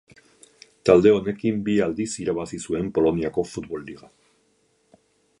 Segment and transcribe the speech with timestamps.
[0.89, 4.09] Talde honekin bi aldiz irabazi zuen Poloniako Futbol Liga.